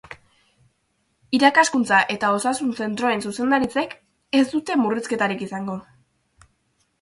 [1.39, 3.93] Irakaskuntza eta osasun zentroen zuzendaritzek
[4.41, 5.79] ez dute murrizketarik izango.